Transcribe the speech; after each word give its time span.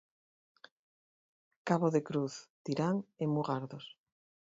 Cabo 1.67 1.87
de 1.95 2.01
Cruz, 2.07 2.33
Tirán 2.65 2.97
e 3.23 3.25
Mugardos. 3.33 3.85